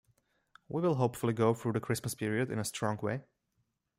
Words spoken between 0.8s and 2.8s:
will hopefully go through the Christmas period in a